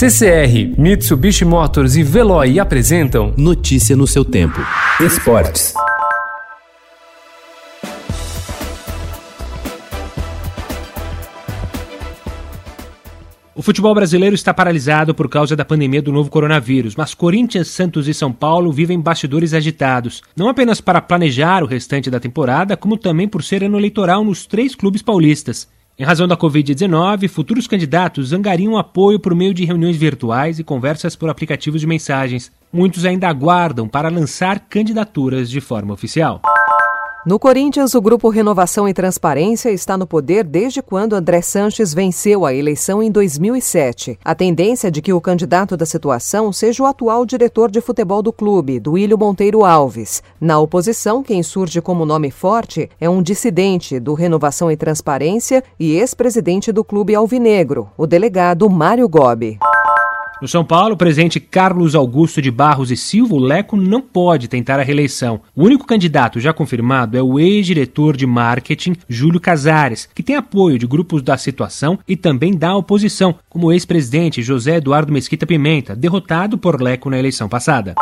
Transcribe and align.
CCR, 0.00 0.80
Mitsubishi 0.80 1.44
Motors 1.44 1.94
e 1.94 2.02
Veloy 2.02 2.58
apresentam 2.58 3.34
Notícia 3.36 3.94
no 3.94 4.06
seu 4.06 4.24
tempo. 4.24 4.58
Esportes. 4.98 5.74
O 13.54 13.60
futebol 13.60 13.94
brasileiro 13.94 14.34
está 14.34 14.54
paralisado 14.54 15.14
por 15.14 15.28
causa 15.28 15.54
da 15.54 15.66
pandemia 15.66 16.00
do 16.00 16.10
novo 16.10 16.30
coronavírus, 16.30 16.96
mas 16.96 17.12
Corinthians, 17.12 17.68
Santos 17.68 18.08
e 18.08 18.14
São 18.14 18.32
Paulo 18.32 18.72
vivem 18.72 18.98
bastidores 18.98 19.52
agitados, 19.52 20.22
não 20.34 20.48
apenas 20.48 20.80
para 20.80 21.02
planejar 21.02 21.62
o 21.62 21.66
restante 21.66 22.10
da 22.10 22.18
temporada, 22.18 22.74
como 22.74 22.96
também 22.96 23.28
por 23.28 23.42
ser 23.44 23.62
ano 23.62 23.78
eleitoral 23.78 24.24
nos 24.24 24.46
três 24.46 24.74
clubes 24.74 25.02
paulistas. 25.02 25.68
Em 26.00 26.02
razão 26.02 26.26
da 26.26 26.34
Covid-19, 26.34 27.28
futuros 27.28 27.66
candidatos 27.66 28.32
angariam 28.32 28.78
apoio 28.78 29.20
por 29.20 29.34
meio 29.34 29.52
de 29.52 29.66
reuniões 29.66 29.98
virtuais 29.98 30.58
e 30.58 30.64
conversas 30.64 31.14
por 31.14 31.28
aplicativos 31.28 31.78
de 31.78 31.86
mensagens. 31.86 32.50
Muitos 32.72 33.04
ainda 33.04 33.28
aguardam 33.28 33.86
para 33.86 34.08
lançar 34.08 34.60
candidaturas 34.60 35.50
de 35.50 35.60
forma 35.60 35.92
oficial. 35.92 36.40
No 37.26 37.38
Corinthians, 37.38 37.94
o 37.94 38.00
grupo 38.00 38.30
Renovação 38.30 38.88
e 38.88 38.94
Transparência 38.94 39.70
está 39.70 39.94
no 39.94 40.06
poder 40.06 40.42
desde 40.42 40.80
quando 40.80 41.12
André 41.12 41.42
Sanches 41.42 41.92
venceu 41.92 42.46
a 42.46 42.54
eleição 42.54 43.02
em 43.02 43.10
2007. 43.10 44.18
A 44.24 44.34
tendência 44.34 44.88
é 44.88 44.90
de 44.90 45.02
que 45.02 45.12
o 45.12 45.20
candidato 45.20 45.76
da 45.76 45.84
situação 45.84 46.50
seja 46.50 46.82
o 46.82 46.86
atual 46.86 47.26
diretor 47.26 47.70
de 47.70 47.82
futebol 47.82 48.22
do 48.22 48.32
clube, 48.32 48.80
Duílio 48.80 49.18
Monteiro 49.18 49.66
Alves. 49.66 50.22
Na 50.40 50.58
oposição, 50.58 51.22
quem 51.22 51.42
surge 51.42 51.82
como 51.82 52.06
nome 52.06 52.30
forte 52.30 52.88
é 52.98 53.10
um 53.10 53.22
dissidente 53.22 54.00
do 54.00 54.14
Renovação 54.14 54.70
e 54.70 54.76
Transparência 54.76 55.62
e 55.78 55.92
ex-presidente 55.96 56.72
do 56.72 56.82
clube 56.82 57.14
Alvinegro, 57.14 57.90
o 57.98 58.06
delegado 58.06 58.70
Mário 58.70 59.06
Gobi. 59.06 59.58
No 60.40 60.48
São 60.48 60.64
Paulo, 60.64 60.94
o 60.94 60.96
presidente 60.96 61.38
Carlos 61.38 61.94
Augusto 61.94 62.40
de 62.40 62.50
Barros 62.50 62.90
e 62.90 62.96
Silva, 62.96 63.34
o 63.34 63.38
Leco, 63.38 63.76
não 63.76 64.00
pode 64.00 64.48
tentar 64.48 64.80
a 64.80 64.82
reeleição. 64.82 65.42
O 65.54 65.64
único 65.64 65.86
candidato 65.86 66.40
já 66.40 66.50
confirmado 66.50 67.18
é 67.18 67.22
o 67.22 67.38
ex-diretor 67.38 68.16
de 68.16 68.26
marketing, 68.26 68.96
Júlio 69.06 69.38
Casares, 69.38 70.08
que 70.14 70.22
tem 70.22 70.36
apoio 70.36 70.78
de 70.78 70.86
grupos 70.86 71.20
da 71.20 71.36
situação 71.36 71.98
e 72.08 72.16
também 72.16 72.56
da 72.56 72.74
oposição, 72.74 73.34
como 73.50 73.66
o 73.66 73.72
ex-presidente 73.72 74.42
José 74.42 74.76
Eduardo 74.76 75.12
Mesquita 75.12 75.46
Pimenta, 75.46 75.94
derrotado 75.94 76.56
por 76.56 76.80
Leco 76.80 77.10
na 77.10 77.18
eleição 77.18 77.46
passada. 77.46 77.94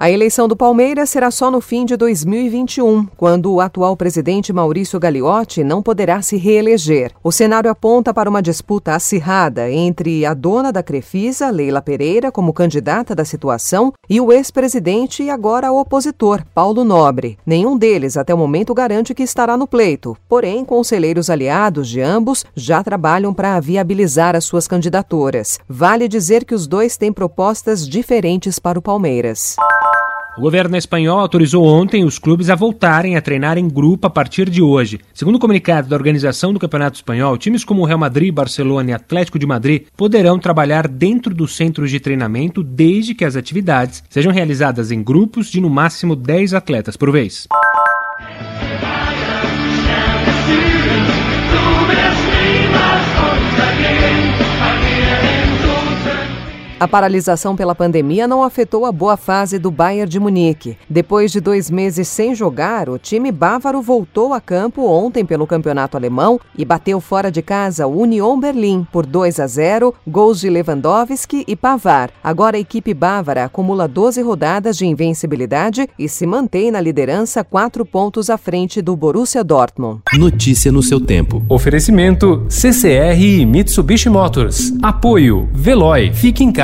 A 0.00 0.10
eleição 0.10 0.48
do 0.48 0.56
Palmeiras 0.56 1.08
será 1.08 1.30
só 1.30 1.52
no 1.52 1.60
fim 1.60 1.84
de 1.86 1.96
2021, 1.96 3.06
quando 3.16 3.52
o 3.52 3.60
atual 3.60 3.96
presidente 3.96 4.52
Maurício 4.52 4.98
Gagliotti 4.98 5.62
não 5.62 5.80
poderá 5.80 6.20
se 6.20 6.36
reeleger. 6.36 7.12
O 7.22 7.30
cenário 7.30 7.70
aponta 7.70 8.12
para 8.12 8.28
uma 8.28 8.42
disputa 8.42 8.94
acirrada 8.94 9.70
entre 9.70 10.26
a 10.26 10.34
dona 10.34 10.72
da 10.72 10.82
Crefisa, 10.82 11.48
Leila 11.48 11.80
Pereira, 11.80 12.32
como 12.32 12.52
candidata 12.52 13.14
da 13.14 13.24
situação, 13.24 13.92
e 14.10 14.20
o 14.20 14.32
ex-presidente 14.32 15.22
e 15.22 15.30
agora 15.30 15.70
opositor, 15.70 16.42
Paulo 16.52 16.82
Nobre. 16.82 17.38
Nenhum 17.46 17.78
deles, 17.78 18.16
até 18.16 18.34
o 18.34 18.38
momento, 18.38 18.74
garante 18.74 19.14
que 19.14 19.22
estará 19.22 19.56
no 19.56 19.66
pleito. 19.66 20.16
Porém, 20.28 20.64
conselheiros 20.64 21.30
aliados 21.30 21.88
de 21.88 22.00
ambos 22.00 22.44
já 22.56 22.82
trabalham 22.82 23.32
para 23.32 23.60
viabilizar 23.60 24.34
as 24.34 24.44
suas 24.44 24.66
candidaturas. 24.66 25.60
Vale 25.68 26.08
dizer 26.08 26.44
que 26.44 26.54
os 26.54 26.66
dois 26.66 26.96
têm 26.96 27.12
propostas 27.12 27.88
diferentes 27.88 28.58
para 28.58 28.78
o 28.78 28.82
Palmeiras. 28.82 29.54
O 30.36 30.40
governo 30.40 30.76
espanhol 30.76 31.20
autorizou 31.20 31.64
ontem 31.64 32.04
os 32.04 32.18
clubes 32.18 32.50
a 32.50 32.56
voltarem 32.56 33.16
a 33.16 33.22
treinar 33.22 33.56
em 33.56 33.68
grupo 33.68 34.08
a 34.08 34.10
partir 34.10 34.50
de 34.50 34.60
hoje. 34.60 34.98
Segundo 35.14 35.36
o 35.36 35.38
comunicado 35.38 35.88
da 35.88 35.94
organização 35.94 36.52
do 36.52 36.58
Campeonato 36.58 36.96
Espanhol, 36.96 37.38
times 37.38 37.64
como 37.64 37.82
o 37.82 37.84
Real 37.84 38.00
Madrid, 38.00 38.34
Barcelona 38.34 38.90
e 38.90 38.92
Atlético 38.92 39.38
de 39.38 39.46
Madrid 39.46 39.84
poderão 39.96 40.36
trabalhar 40.36 40.88
dentro 40.88 41.32
dos 41.32 41.54
centros 41.54 41.88
de 41.88 42.00
treinamento 42.00 42.64
desde 42.64 43.14
que 43.14 43.24
as 43.24 43.36
atividades 43.36 44.02
sejam 44.10 44.32
realizadas 44.32 44.90
em 44.90 45.04
grupos 45.04 45.46
de 45.46 45.60
no 45.60 45.70
máximo 45.70 46.16
10 46.16 46.52
atletas 46.52 46.96
por 46.96 47.12
vez. 47.12 47.46
A 56.78 56.88
paralisação 56.88 57.54
pela 57.54 57.72
pandemia 57.72 58.26
não 58.26 58.42
afetou 58.42 58.84
a 58.84 58.90
boa 58.90 59.16
fase 59.16 59.60
do 59.60 59.70
Bayern 59.70 60.10
de 60.10 60.18
Munique. 60.18 60.76
Depois 60.90 61.30
de 61.30 61.40
dois 61.40 61.70
meses 61.70 62.08
sem 62.08 62.34
jogar, 62.34 62.88
o 62.88 62.98
time 62.98 63.30
bávaro 63.30 63.80
voltou 63.80 64.34
a 64.34 64.40
campo 64.40 64.84
ontem 64.84 65.24
pelo 65.24 65.46
campeonato 65.46 65.96
alemão 65.96 66.40
e 66.58 66.64
bateu 66.64 67.00
fora 67.00 67.30
de 67.30 67.42
casa 67.42 67.86
o 67.86 68.00
Union 68.00 68.40
Berlim 68.40 68.84
por 68.90 69.06
2 69.06 69.38
a 69.38 69.46
0, 69.46 69.94
gols 70.06 70.40
de 70.40 70.50
Lewandowski 70.50 71.44
e 71.46 71.54
Pavar. 71.54 72.10
Agora 72.22 72.56
a 72.56 72.60
equipe 72.60 72.92
bávara 72.92 73.44
acumula 73.44 73.86
12 73.86 74.20
rodadas 74.20 74.76
de 74.76 74.84
invencibilidade 74.84 75.88
e 75.96 76.08
se 76.08 76.26
mantém 76.26 76.72
na 76.72 76.80
liderança 76.80 77.44
quatro 77.44 77.86
pontos 77.86 78.28
à 78.28 78.36
frente 78.36 78.82
do 78.82 78.96
Borussia 78.96 79.44
Dortmund. 79.44 80.00
Notícia 80.14 80.72
no 80.72 80.82
seu 80.82 81.00
tempo. 81.00 81.40
Oferecimento 81.48 82.44
CCR 82.48 83.20
e 83.20 83.46
Mitsubishi 83.46 84.10
Motors. 84.10 84.72
Apoio 84.82 85.48
Veloy. 85.52 86.12
Fique 86.12 86.42
em 86.42 86.50
casa 86.50 86.63